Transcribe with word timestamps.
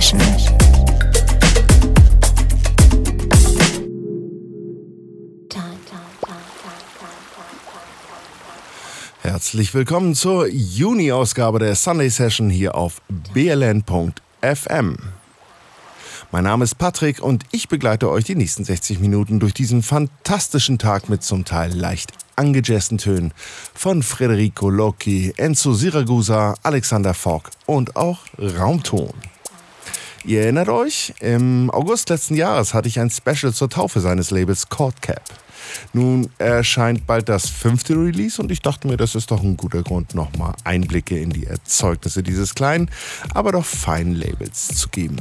Session. 0.00 0.20
Herzlich 9.20 9.74
willkommen 9.74 10.14
zur 10.14 10.46
Juni-Ausgabe 10.48 11.58
der 11.58 11.74
Sunday 11.74 12.08
Session 12.08 12.48
hier 12.48 12.76
auf 12.76 13.02
bln.fm. 13.34 14.96
Mein 16.32 16.44
Name 16.44 16.64
ist 16.64 16.78
Patrick 16.78 17.20
und 17.20 17.44
ich 17.50 17.68
begleite 17.68 18.08
euch 18.08 18.24
die 18.24 18.36
nächsten 18.36 18.64
60 18.64 19.00
Minuten 19.00 19.38
durch 19.38 19.52
diesen 19.52 19.82
fantastischen 19.82 20.78
Tag 20.78 21.10
mit 21.10 21.22
zum 21.22 21.44
Teil 21.44 21.74
leicht 21.74 22.12
angejazzten 22.36 22.96
Tönen 22.96 23.34
von 23.74 24.02
Federico 24.02 24.70
Locchi, 24.70 25.34
Enzo 25.36 25.74
Siragusa, 25.74 26.54
Alexander 26.62 27.12
Fogg 27.12 27.50
und 27.66 27.96
auch 27.96 28.20
Raumton. 28.38 29.12
Ihr 30.24 30.42
erinnert 30.42 30.68
euch, 30.68 31.14
im 31.20 31.70
August 31.70 32.10
letzten 32.10 32.34
Jahres 32.34 32.74
hatte 32.74 32.88
ich 32.88 33.00
ein 33.00 33.10
Special 33.10 33.54
zur 33.54 33.70
Taufe 33.70 34.00
seines 34.00 34.30
Labels 34.30 34.68
Chord 34.68 35.00
Cap. 35.00 35.22
Nun 35.94 36.28
erscheint 36.36 37.06
bald 37.06 37.30
das 37.30 37.48
fünfte 37.48 37.94
Release 37.94 38.40
und 38.40 38.52
ich 38.52 38.60
dachte 38.60 38.86
mir, 38.86 38.98
das 38.98 39.14
ist 39.14 39.30
doch 39.30 39.42
ein 39.42 39.56
guter 39.56 39.82
Grund, 39.82 40.14
nochmal 40.14 40.54
Einblicke 40.64 41.18
in 41.18 41.30
die 41.30 41.46
Erzeugnisse 41.46 42.22
dieses 42.22 42.54
kleinen, 42.54 42.90
aber 43.32 43.52
doch 43.52 43.64
feinen 43.64 44.14
Labels 44.14 44.68
zu 44.68 44.90
geben. 44.90 45.16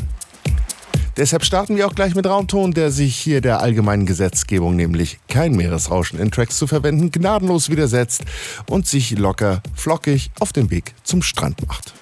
Deshalb 1.16 1.46
starten 1.46 1.78
wir 1.78 1.88
auch 1.88 1.96
gleich 1.96 2.14
mit 2.14 2.26
Raumton, 2.26 2.74
der 2.74 2.92
sich 2.92 3.16
hier 3.16 3.40
der 3.40 3.62
allgemeinen 3.62 4.06
Gesetzgebung, 4.06 4.76
nämlich 4.76 5.20
kein 5.30 5.54
Meeresrauschen 5.54 6.20
in 6.20 6.30
Tracks 6.32 6.58
zu 6.58 6.68
verwenden, 6.68 7.12
gnadenlos 7.12 7.70
widersetzt 7.70 8.24
und 8.68 8.86
sich 8.86 9.12
locker, 9.12 9.62
flockig 9.76 10.32
auf 10.40 10.52
den 10.52 10.72
Weg 10.72 10.94
zum 11.04 11.22
Strand 11.22 11.66
macht. 11.68 11.94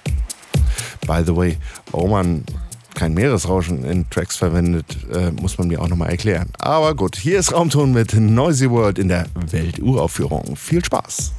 By 1.06 1.22
the 1.24 1.34
way, 1.34 1.56
oh 1.92 2.06
man, 2.06 2.44
kein 2.98 3.14
Meeresrauschen 3.14 3.84
in 3.84 4.10
Tracks 4.10 4.36
verwendet, 4.36 4.84
äh, 5.14 5.30
muss 5.30 5.56
man 5.56 5.68
mir 5.68 5.80
auch 5.80 5.86
nochmal 5.86 6.10
erklären. 6.10 6.48
Aber 6.58 6.96
gut, 6.96 7.14
hier 7.14 7.38
ist 7.38 7.52
Raumton 7.52 7.92
mit 7.92 8.12
Noisy 8.14 8.68
World 8.68 8.98
in 8.98 9.06
der 9.06 9.26
Welturaufführung. 9.34 10.56
Viel 10.56 10.84
Spaß! 10.84 11.32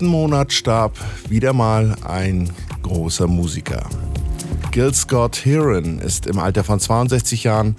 Letzten 0.00 0.12
Monat 0.12 0.50
starb 0.50 0.96
wieder 1.28 1.52
mal 1.52 1.94
ein 2.08 2.48
großer 2.82 3.26
Musiker. 3.26 3.82
Gil 4.70 4.94
Scott 4.94 5.44
Heron 5.44 5.98
ist 5.98 6.26
im 6.26 6.38
Alter 6.38 6.64
von 6.64 6.80
62 6.80 7.44
Jahren 7.44 7.76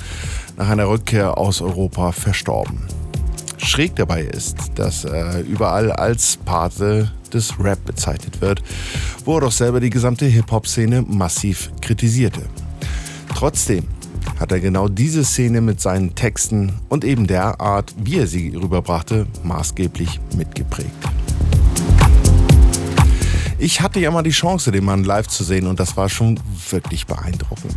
nach 0.56 0.69
einer 0.69 0.88
Rückkehr 0.88 1.39
aus 1.39 1.62
Europa 1.62 2.12
verstorben. 2.12 2.83
Schräg 3.57 3.95
dabei 3.95 4.21
ist, 4.21 4.56
dass 4.75 5.03
er 5.03 5.41
überall 5.41 5.91
als 5.91 6.38
Pate 6.45 7.12
des 7.33 7.56
Rap 7.59 7.83
bezeichnet 7.85 8.39
wird, 8.39 8.62
wo 9.25 9.38
er 9.38 9.41
doch 9.41 9.51
selber 9.51 9.79
die 9.79 9.89
gesamte 9.89 10.27
Hip-Hop-Szene 10.27 11.03
massiv 11.07 11.71
kritisierte. 11.81 12.44
Trotzdem 13.35 13.88
hat 14.39 14.51
er 14.51 14.59
genau 14.59 14.88
diese 14.88 15.25
Szene 15.25 15.59
mit 15.59 15.81
seinen 15.81 16.13
Texten 16.13 16.73
und 16.88 17.03
eben 17.03 17.25
der 17.25 17.59
Art, 17.59 17.95
wie 17.97 18.19
er 18.19 18.27
sie 18.27 18.56
rüberbrachte, 18.56 19.25
maßgeblich 19.44 20.19
mitgeprägt. 20.38 21.20
Ich 23.62 23.80
hatte 23.80 24.00
ja 24.00 24.10
mal 24.10 24.24
die 24.24 24.31
Chance, 24.31 24.72
den 24.72 24.84
Mann 24.84 25.04
live 25.04 25.28
zu 25.28 25.44
sehen 25.44 25.68
und 25.68 25.80
das 25.80 25.96
war 25.96 26.10
schon 26.10 26.40
wirklich 26.72 27.06
beeindruckend. 27.06 27.75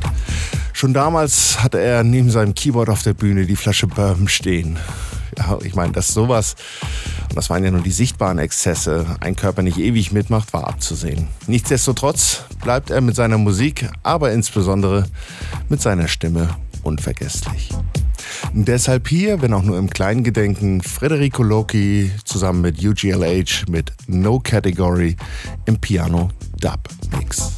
Schon 0.72 0.94
damals 0.94 1.62
hatte 1.62 1.78
er 1.78 2.02
neben 2.02 2.30
seinem 2.30 2.54
Keyboard 2.54 2.88
auf 2.88 3.02
der 3.02 3.12
Bühne 3.12 3.44
die 3.44 3.54
Flasche 3.54 3.86
Bourbon 3.86 4.26
stehen. 4.26 4.78
Ja, 5.36 5.58
ich 5.62 5.74
meine, 5.74 5.92
dass 5.92 6.08
sowas, 6.08 6.56
und 7.28 7.36
das 7.36 7.50
waren 7.50 7.62
ja 7.62 7.70
nur 7.70 7.82
die 7.82 7.90
sichtbaren 7.90 8.38
Exzesse, 8.38 9.04
ein 9.20 9.36
Körper 9.36 9.60
nicht 9.60 9.76
ewig 9.76 10.10
mitmacht, 10.10 10.54
war 10.54 10.66
abzusehen. 10.68 11.28
Nichtsdestotrotz 11.48 12.44
bleibt 12.62 12.88
er 12.88 13.02
mit 13.02 13.14
seiner 13.14 13.36
Musik, 13.36 13.86
aber 14.02 14.32
insbesondere 14.32 15.04
mit 15.68 15.82
seiner 15.82 16.08
Stimme 16.08 16.48
unvergesslich. 16.84 17.70
Deshalb 18.52 19.08
hier, 19.08 19.42
wenn 19.42 19.52
auch 19.52 19.62
nur 19.62 19.78
im 19.78 19.90
kleinen 19.90 20.22
Gedenken, 20.22 20.80
Federico 20.80 21.42
Loki 21.42 22.10
zusammen 22.24 22.60
mit 22.60 22.84
UGLH 22.84 23.68
mit 23.68 23.92
No 24.06 24.38
Category 24.38 25.16
im 25.66 25.78
Piano 25.80 26.30
Dub 26.60 26.88
Mix. 27.18 27.52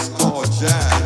It's 0.00 0.08
called 0.08 0.50
jazz. 0.52 0.99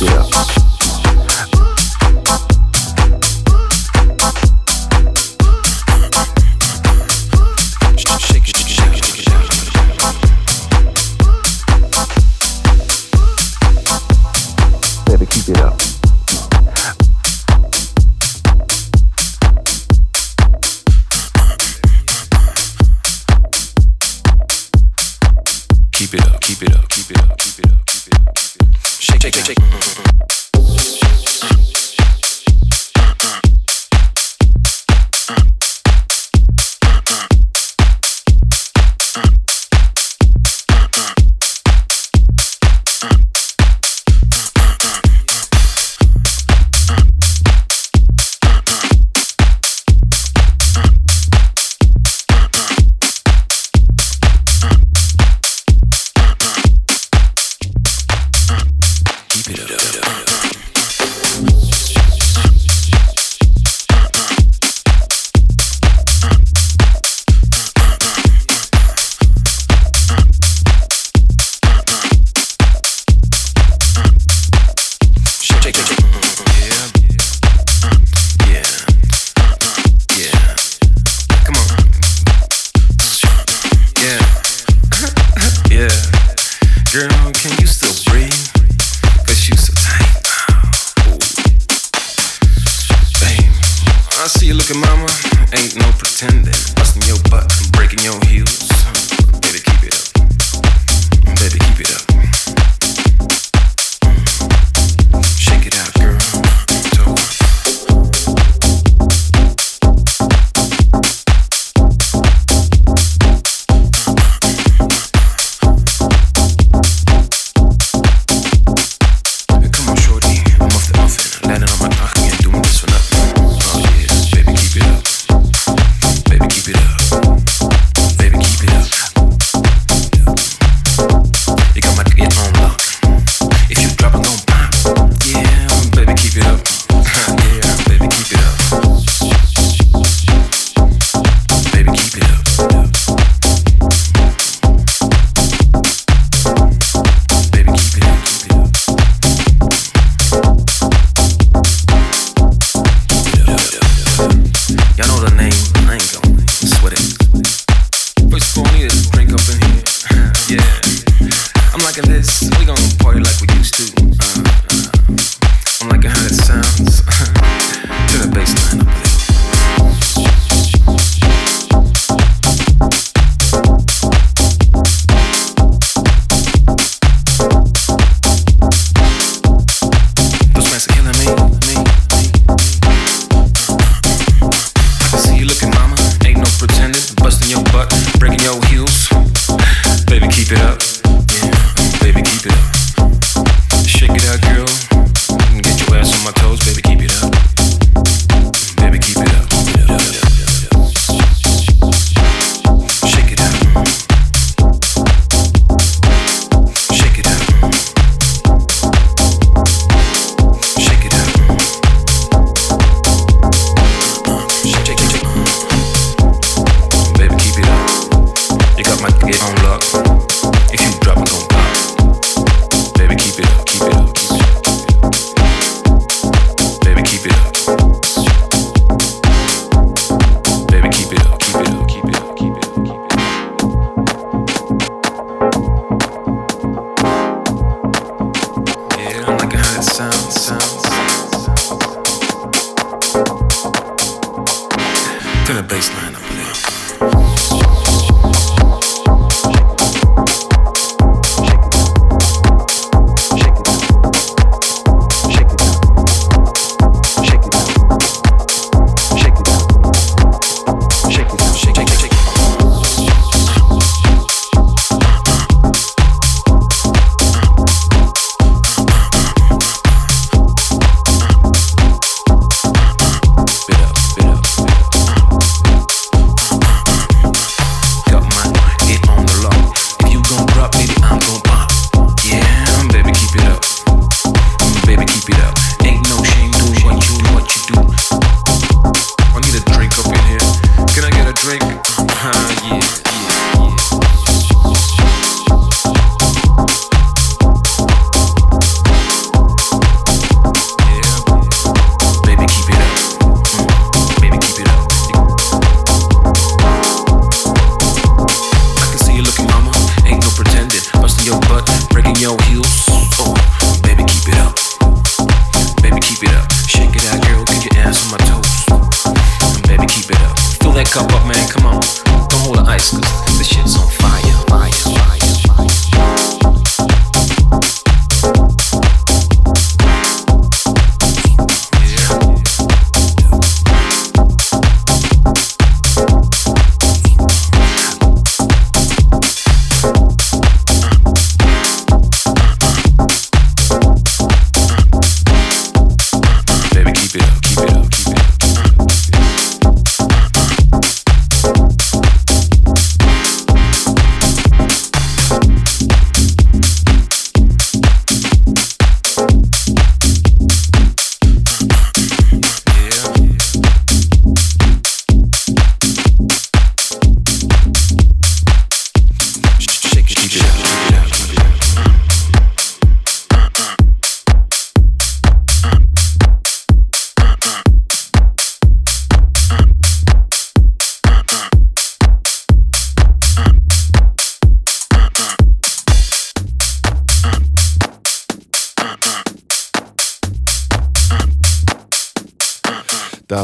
Yeah. 0.00 0.37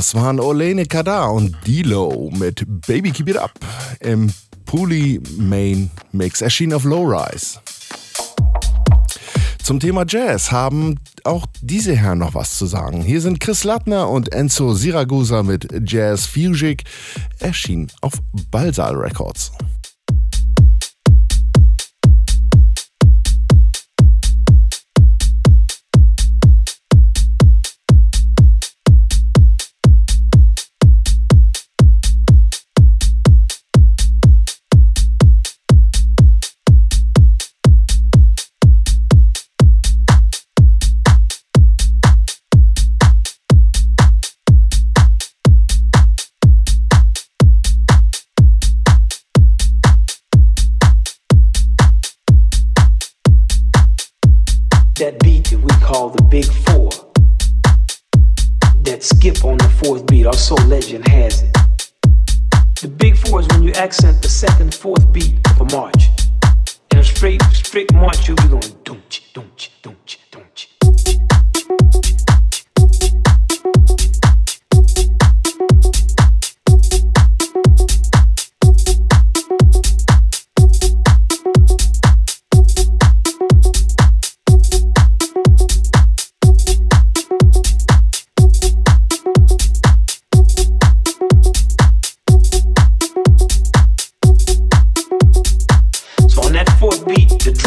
Das 0.04 0.14
waren 0.14 0.38
Olene 0.38 0.84
Kadar 0.84 1.32
und 1.32 1.56
Dilo 1.66 2.30
mit 2.36 2.62
Baby 2.86 3.10
Keep 3.10 3.30
It 3.30 3.36
Up 3.38 3.52
im 4.00 4.30
Puli 4.66 5.18
Main 5.38 5.90
Mix, 6.12 6.42
erschienen 6.42 6.74
auf 6.74 6.84
Low 6.84 7.04
Rise. 7.04 7.58
Zum 9.62 9.80
Thema 9.80 10.04
Jazz 10.06 10.52
haben 10.52 11.00
auch 11.24 11.46
diese 11.62 11.96
Herren 11.96 12.18
noch 12.18 12.34
was 12.34 12.58
zu 12.58 12.66
sagen. 12.66 13.00
Hier 13.00 13.22
sind 13.22 13.40
Chris 13.40 13.64
Lattner 13.64 14.10
und 14.10 14.30
Enzo 14.34 14.74
Siragusa 14.74 15.42
mit 15.42 15.68
Jazz 15.90 16.26
Fugic, 16.26 16.84
erschienen 17.38 17.90
auf 18.02 18.12
Balsal 18.50 18.94
Records. 18.96 19.52
Beat 55.34 55.50
that 55.50 55.58
we 55.58 55.84
call 55.84 56.10
the 56.10 56.22
big 56.22 56.44
four. 56.44 56.90
That 58.84 59.02
skip 59.02 59.44
on 59.44 59.58
the 59.58 59.68
fourth 59.82 60.06
beat, 60.06 60.26
our 60.26 60.34
soul 60.34 60.62
legend 60.66 61.08
has 61.08 61.42
it. 61.42 61.56
The 62.80 62.88
big 62.88 63.16
four 63.16 63.40
is 63.40 63.48
when 63.48 63.62
you 63.62 63.72
accent 63.72 64.22
the 64.22 64.28
second, 64.28 64.74
fourth 64.74 65.12
beat 65.12 65.34
of 65.50 65.60
a 65.60 65.76
march. 65.76 66.08
In 66.92 66.98
a 66.98 67.04
straight, 67.04 67.42
straight 67.52 67.92
march, 67.94 68.28
you'll 68.28 68.36
be 68.36 68.48
going 68.48 68.76
don't 68.84 69.18
you, 69.18 69.24
don't 69.32 69.66
you, 69.66 69.72
don't 69.82 70.12
you, 70.12 70.18
don't 70.30 70.44
sounds 70.60 70.73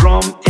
from 0.07 0.46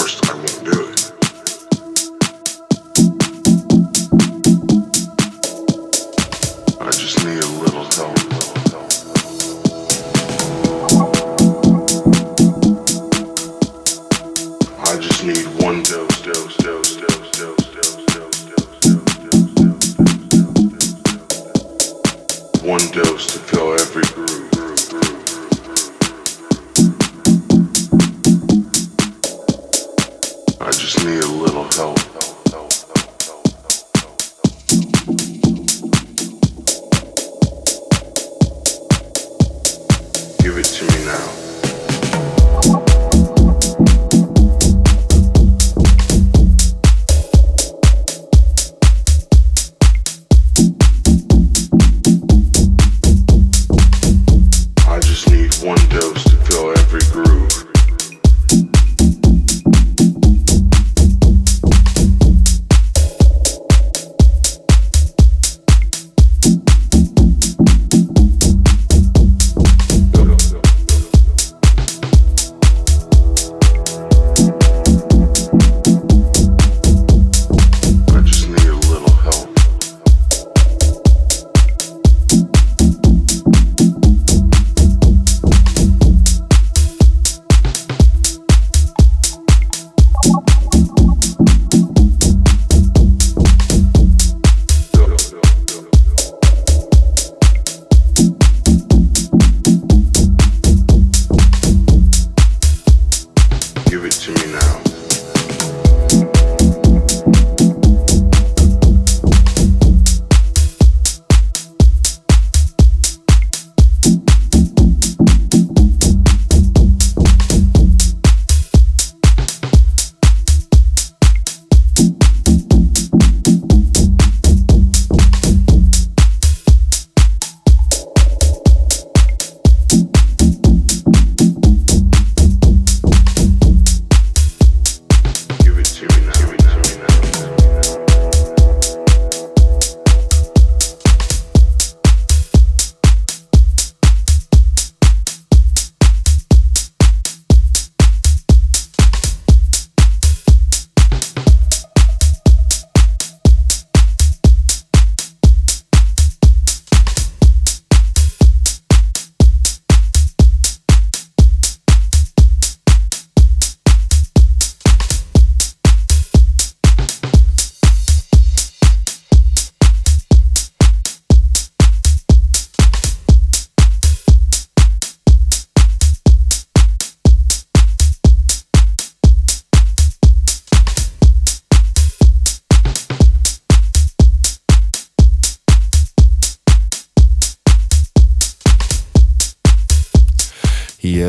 forced, 0.00 0.30
I 0.30 0.34
won't 0.34 0.64
do 0.64 0.90
it. 0.92 0.99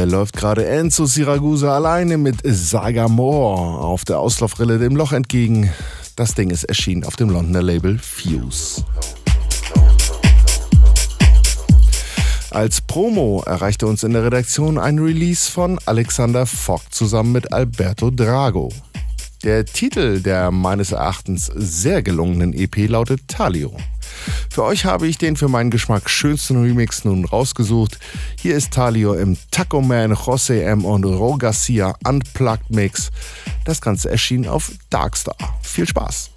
Hier 0.01 0.09
läuft 0.09 0.35
gerade 0.35 0.65
Enzo 0.65 1.05
Siragusa 1.05 1.75
alleine 1.75 2.17
mit 2.17 2.37
Sagamore 2.43 3.77
auf 3.85 4.03
der 4.03 4.17
Auslaufrille 4.17 4.79
dem 4.79 4.95
Loch 4.95 5.11
entgegen. 5.11 5.71
Das 6.15 6.33
Ding 6.33 6.49
ist 6.49 6.63
erschienen 6.63 7.03
auf 7.03 7.17
dem 7.17 7.29
Londoner 7.29 7.61
Label 7.61 7.99
Fuse. 7.99 8.83
Als 12.49 12.81
Promo 12.81 13.43
erreichte 13.45 13.85
uns 13.85 14.01
in 14.01 14.13
der 14.13 14.23
Redaktion 14.23 14.79
ein 14.79 14.97
Release 14.97 15.51
von 15.51 15.77
Alexander 15.85 16.47
Fogg 16.47 16.81
zusammen 16.89 17.33
mit 17.33 17.53
Alberto 17.53 18.09
Drago. 18.09 18.69
Der 19.43 19.65
Titel 19.65 20.19
der 20.19 20.49
meines 20.49 20.93
Erachtens 20.93 21.51
sehr 21.53 22.01
gelungenen 22.01 22.53
EP 22.53 22.89
lautet 22.89 23.27
Talio. 23.27 23.77
Für 24.49 24.63
euch 24.63 24.85
habe 24.85 25.07
ich 25.07 25.17
den 25.17 25.35
für 25.35 25.47
meinen 25.47 25.69
Geschmack 25.69 26.09
schönsten 26.09 26.61
Remix 26.61 27.05
nun 27.05 27.25
rausgesucht. 27.25 27.99
Hier 28.39 28.55
ist 28.55 28.71
Talio 28.71 29.13
im 29.13 29.37
Taco 29.51 29.81
Man, 29.81 30.13
Jose 30.13 30.63
M 30.63 30.85
und 30.85 31.03
Ro 31.03 31.37
Garcia 31.37 31.95
Unplugged 32.05 32.69
Mix. 32.69 33.11
Das 33.65 33.81
Ganze 33.81 34.09
erschien 34.09 34.47
auf 34.47 34.71
Darkstar. 34.89 35.35
Viel 35.61 35.87
Spaß! 35.87 36.31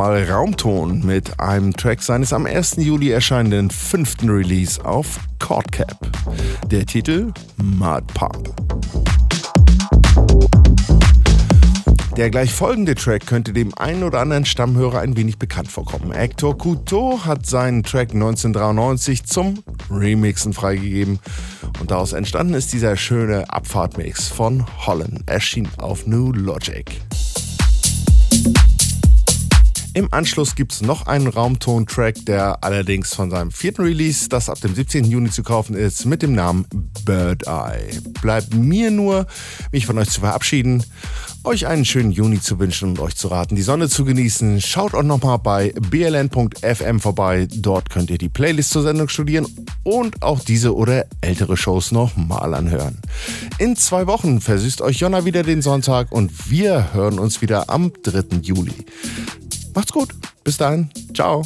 Nochmal 0.00 0.24
Raumton 0.24 1.04
mit 1.04 1.38
einem 1.38 1.74
Track 1.74 2.00
seines 2.00 2.32
am 2.32 2.46
1. 2.46 2.76
Juli 2.78 3.10
erscheinenden 3.10 3.68
fünften 3.68 4.30
Release 4.30 4.82
auf 4.82 5.20
Cordcap. 5.38 6.08
Der 6.70 6.86
Titel 6.86 7.34
Mud 7.62 8.06
Pump. 8.14 8.50
Der 12.16 12.30
gleich 12.30 12.50
folgende 12.50 12.94
Track 12.94 13.26
könnte 13.26 13.52
dem 13.52 13.76
einen 13.76 14.02
oder 14.02 14.20
anderen 14.20 14.46
Stammhörer 14.46 15.00
ein 15.00 15.18
wenig 15.18 15.38
bekannt 15.38 15.70
vorkommen. 15.70 16.12
Hector 16.12 16.56
Couteau 16.56 17.20
hat 17.26 17.44
seinen 17.44 17.82
Track 17.82 18.14
1993 18.14 19.24
zum 19.24 19.62
Remixen 19.90 20.54
freigegeben 20.54 21.18
und 21.78 21.90
daraus 21.90 22.14
entstanden 22.14 22.54
ist 22.54 22.72
dieser 22.72 22.96
schöne 22.96 23.50
Abfahrtmix 23.50 24.28
von 24.28 24.64
Holland, 24.86 25.28
erschien 25.28 25.68
auf 25.76 26.06
New 26.06 26.32
Logic. 26.32 26.90
Im 29.92 30.12
Anschluss 30.12 30.54
gibt 30.54 30.72
es 30.72 30.82
noch 30.82 31.08
einen 31.08 31.26
Raumton-Track, 31.26 32.24
der 32.24 32.62
allerdings 32.62 33.12
von 33.12 33.28
seinem 33.28 33.50
vierten 33.50 33.82
Release, 33.82 34.28
das 34.28 34.48
ab 34.48 34.60
dem 34.60 34.72
17. 34.72 35.04
Juni 35.04 35.30
zu 35.30 35.42
kaufen 35.42 35.74
ist, 35.74 36.06
mit 36.06 36.22
dem 36.22 36.32
Namen 36.32 36.64
Bird 37.04 37.48
Eye. 37.48 38.00
Bleibt 38.22 38.54
mir 38.54 38.92
nur, 38.92 39.26
mich 39.72 39.86
von 39.86 39.98
euch 39.98 40.10
zu 40.10 40.20
verabschieden, 40.20 40.84
euch 41.42 41.66
einen 41.66 41.84
schönen 41.84 42.12
Juni 42.12 42.40
zu 42.40 42.60
wünschen 42.60 42.90
und 42.90 43.00
euch 43.00 43.16
zu 43.16 43.28
raten, 43.28 43.56
die 43.56 43.62
Sonne 43.62 43.88
zu 43.88 44.04
genießen. 44.04 44.60
Schaut 44.60 44.94
auch 44.94 45.02
nochmal 45.02 45.38
bei 45.38 45.72
bln.fm 45.72 47.00
vorbei. 47.00 47.48
Dort 47.52 47.90
könnt 47.90 48.10
ihr 48.10 48.18
die 48.18 48.28
Playlist 48.28 48.70
zur 48.70 48.82
Sendung 48.82 49.08
studieren 49.08 49.46
und 49.82 50.22
auch 50.22 50.38
diese 50.38 50.76
oder 50.76 51.06
ältere 51.20 51.56
Shows 51.56 51.90
nochmal 51.90 52.54
anhören. 52.54 53.00
In 53.58 53.74
zwei 53.74 54.06
Wochen 54.06 54.40
versüßt 54.40 54.82
euch 54.82 54.98
Jonna 54.98 55.24
wieder 55.24 55.42
den 55.42 55.62
Sonntag 55.62 56.12
und 56.12 56.50
wir 56.50 56.92
hören 56.92 57.18
uns 57.18 57.42
wieder 57.42 57.70
am 57.70 57.92
3. 58.04 58.38
Juli. 58.42 58.74
Macht's 59.74 59.92
gut. 59.92 60.10
Bis 60.44 60.56
dahin. 60.56 60.90
Ciao. 61.14 61.42